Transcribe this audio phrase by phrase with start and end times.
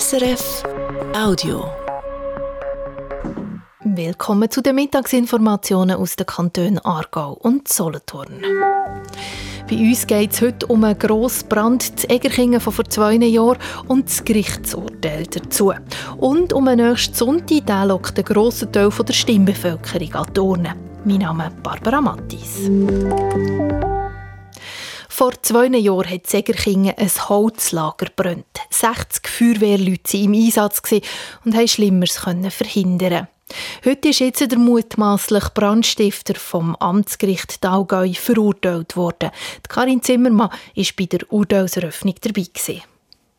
[0.00, 0.62] SRF
[1.14, 1.66] Audio.
[3.84, 8.42] Willkommen zu den Mittagsinformationen aus den Kantonen Aargau und Solothurn.
[9.68, 13.58] Bei uns geht es heute um einen grossen Brand zu Egerkingen von vor zwei Jahren
[13.86, 15.74] und das Gerichtsurteil dazu.
[16.16, 20.74] Und um einen nächsten Sonntag, der lockt einen grossen Teil der Stimmbevölkerung an die Urne.
[21.04, 22.70] Mein Name ist Barbara Mattis.
[25.14, 28.46] Vor zwei Jahren hat Segerkingen ein Holzlager brennt.
[28.70, 30.80] 60 Feuerwehrleute waren im Einsatz
[31.44, 33.28] und haben Schlimmeres verhindern.
[33.84, 39.32] Heute ist jetzt der mutmaßliche Brandstifter vom Amtsgericht Daugau verurteilt worden.
[39.68, 42.46] Karin Zimmermann war bei der Urteilseröffnung dabei.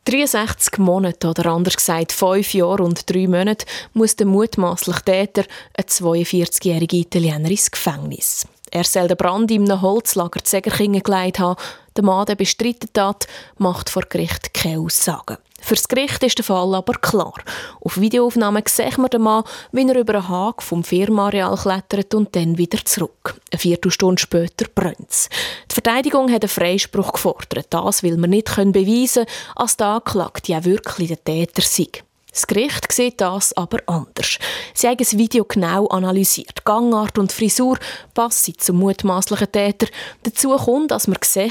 [0.04, 5.44] 63 Monate oder anders gesagt 5 Jahre und 3 Monate muss der mutmaßliche Täter,
[5.76, 8.46] ein 42-jähriger Italiener, ins Gefängnis.
[8.74, 11.60] Er soll den Brand in einem Holzlager zu Segerkingen geleitet haben.
[11.94, 15.36] Der Mann, der bestreitet hat, macht vor Gericht keine Aussagen.
[15.60, 17.34] Für das Gericht ist der Fall aber klar.
[17.80, 22.34] Auf Videoaufnahmen sieht man den Mann, wie er über einen Haken vom Firmareal klettert und
[22.34, 23.40] dann wieder zurück.
[23.52, 25.28] Eine Viertelstunde später brennt es.
[25.70, 27.68] Die Verteidigung hat einen Freispruch gefordert.
[27.70, 31.86] Das will man nicht beweisen können, als der Anklagte ja wirklich der Täter sei.
[32.34, 34.38] Das Gericht sieht das aber anders.
[34.74, 36.64] Sie haben das Video genau analysiert.
[36.64, 37.78] Gangart und Frisur
[38.12, 39.86] passen zum mutmaßlichen Täter.
[40.24, 41.48] Dazu kommt, dass man sehe,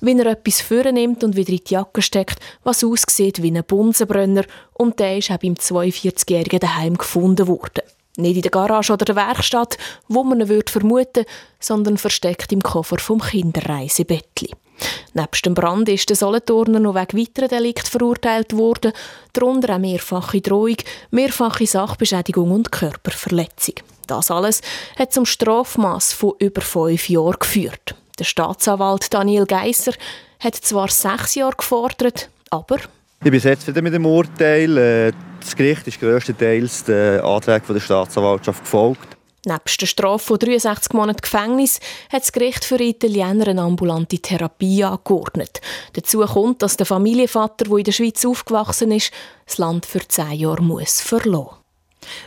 [0.00, 4.44] wie er etwas vornimmt und wieder in die Jacke steckt, was aussieht wie ein Bunsenbrenner.
[4.72, 7.82] Und der ist auch beim 42-Jährigen daheim gefunden worden.
[8.16, 9.76] Nicht in der Garage oder der Werkstatt,
[10.08, 11.26] wo man ihn vermuten würde,
[11.60, 14.50] sondern versteckt im Koffer vom Kinderreisebettli.
[15.14, 18.92] Nebst dem Brand ist der Solothurner noch wegen weiteren Delikten verurteilt worden,
[19.32, 20.76] darunter auch mehrfache Drohung,
[21.10, 23.74] mehrfache Sachbeschädigung und Körperverletzung.
[24.06, 24.62] Das alles
[24.98, 27.94] hat zum Strafmaß von über fünf Jahren geführt.
[28.18, 29.92] Der Staatsanwalt Daniel Geisser
[30.40, 32.78] hat zwar sechs Jahre gefordert, aber
[33.24, 34.76] ich bin jetzt wieder mit dem Urteil.
[34.76, 39.16] Äh, das Gericht ist grösstenteils den Anträgen der Staatsanwaltschaft gefolgt.
[39.44, 41.80] Nebst der Strafe von 63 Monaten Gefängnis
[42.12, 45.60] hat das Gericht für Italiener eine ambulante Therapie angeordnet.
[45.94, 49.10] Dazu kommt, dass der Familienvater, der in der Schweiz aufgewachsen ist,
[49.46, 51.56] das Land für 10 Jahre muss verlassen.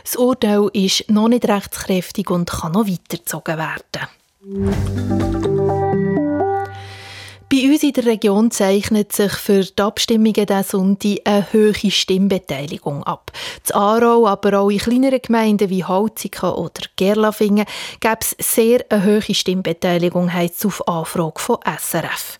[0.04, 4.08] Das Urteil ist noch nicht rechtskräftig und kann noch weitergezogen werden.
[7.56, 13.02] Bei uns in der Region zeichnet sich für die Abstimmungen diesen Sonntag eine hohe Stimmbeteiligung
[13.04, 13.32] ab.
[13.66, 17.64] In Aarau, aber auch in kleineren Gemeinden wie Holziken oder Gerlafingen
[18.00, 22.38] gäbe es sehr eine hohe Stimmbeteiligung, heisst es auf Anfrage von SRF.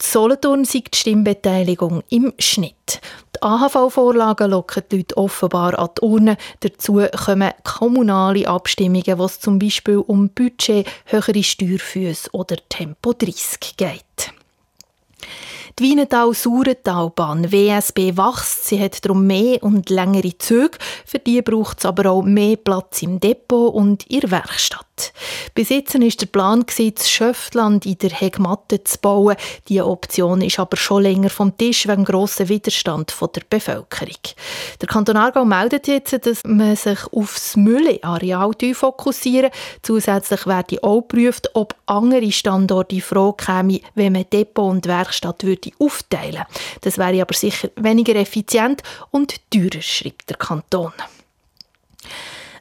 [0.00, 3.02] Die Solothurn sieht die Stimmbeteiligung im Schnitt.
[3.36, 6.36] Die AHV-Vorlagen locken die Leute offenbar an die Urne.
[6.60, 13.76] Dazu kommen kommunale Abstimmungen, wo es zum Beispiel um Budget, höhere Steuerfüße oder Tempo 30
[13.76, 14.37] geht.
[15.78, 18.64] Die Wienetal-Saurentalbahn WSB wächst.
[18.64, 20.76] Sie hat darum mehr und längere Züge.
[21.06, 24.87] Für die braucht es aber auch mehr Platz im Depot und in der Werkstatt.
[25.54, 29.36] Bis jetzt war der Plan, das Schöftland in der Hegmatte zu bauen.
[29.68, 34.16] Diese Option ist aber schon länger vom Tisch wegen grossen Widerstand der Bevölkerung.
[34.80, 39.50] Der Kanton Aargau meldet jetzt, dass man sich auf das Mülleareal fokussieren
[39.82, 45.44] Zusätzlich werde auch geprüft, ob andere Standorte in Frage kämen, wenn man Depot und Werkstatt
[45.44, 46.44] würde aufteilen
[46.80, 50.92] Das wäre aber sicher weniger effizient und teurer, schreibt der Kanton.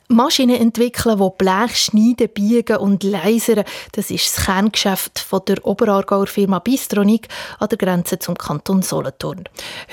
[0.10, 6.28] Maschinen entwickeln, die Blech schneiden, biegen und lasern, das ist das Kerngeschäft von der Oberaargauer
[6.28, 7.28] Firma Bistronik
[7.60, 9.44] an der Grenze zum Kanton Solothurn.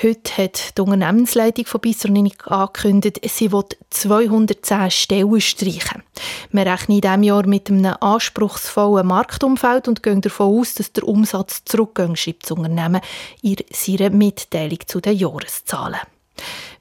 [0.01, 6.03] Heute hat die Unternehmensleitung von Bistronik angekündigt, sie will 210 Stellen streichen.
[6.49, 11.09] Wir rechnen in diesem Jahr mit einem anspruchsvollen Marktumfeld und gehen davon aus, dass der
[11.09, 13.01] Umsatz zurückgeht, schreibt das Unternehmen
[13.41, 15.99] in seiner Mitteilung zu den Jahreszahlen.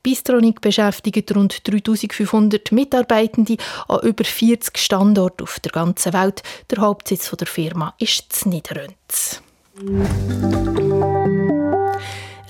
[0.05, 3.57] Bistronik beschäftigt rund 3500 Mitarbeitende
[3.89, 6.43] an über 40 Standorten auf der ganzen Welt.
[6.71, 9.41] Der Hauptsitz der Firma ist in Niederönz.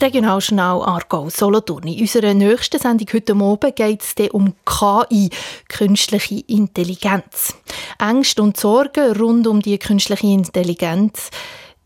[0.01, 1.87] Regionaljournal Aargau Solothurn.
[1.87, 5.31] In unserer nächsten Sendung heute Abend geht es um KI,
[5.69, 7.55] künstliche Intelligenz.
[8.01, 11.31] Ängste und Sorgen rund um die künstliche Intelligenz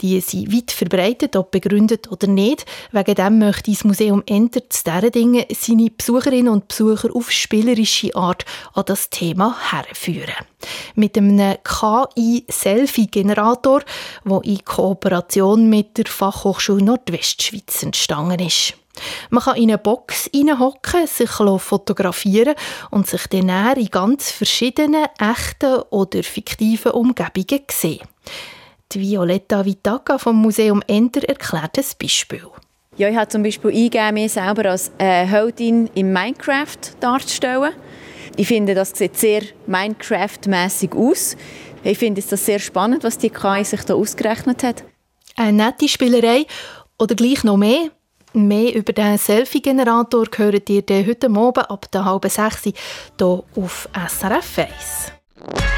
[0.01, 2.65] die sind weit verbreitet, ob begründet oder nicht.
[2.93, 8.15] Wegen dem möchte das Museum Enter zu diesen Dingen seine Besucherinnen und Besucher auf spielerische
[8.15, 10.35] Art an das Thema herführen.
[10.95, 13.83] Mit einem KI-Selfie-Generator,
[14.25, 18.75] der in Kooperation mit der Fachhochschule Nordwestschweiz entstanden ist.
[19.31, 22.55] Man kann in eine Box hineinhocken, sich fotografieren
[22.91, 28.07] und sich dann in ganz verschiedenen echten oder fiktiven Umgebungen sehen.
[28.93, 32.47] Die Violetta Vitaka vom Museum Enter erklärt ein Beispiel.
[32.97, 37.75] Ja, ich habe zum Beispiel eingegeben, mich selber als äh, Heldin in Minecraft darzustellen.
[38.37, 41.37] Ich finde, das sieht sehr Minecraft-mäßig aus.
[41.85, 44.85] Ich finde es sehr spannend, was die KI sich da ausgerechnet hat.
[45.37, 46.47] Eine nette Spielerei
[46.99, 47.91] oder gleich noch mehr?
[48.33, 54.59] Mehr über den Selfie-Generator hört ihr heute Abend ab der halben sechs hier auf SRF
[54.59, 55.78] 1.